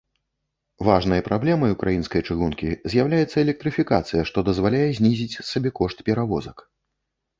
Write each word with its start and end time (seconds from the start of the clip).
Важнай 0.87 1.21
праблемай 1.27 1.73
ўкраінскай 1.75 2.21
чыгункі 2.27 2.69
з'яўляецца 2.93 3.37
электрыфікацыя, 3.45 4.21
што 4.33 4.37
дазваляе 4.51 4.83
знізіць 5.01 5.39
сабекошт 5.51 5.97
перавозак. 6.09 6.57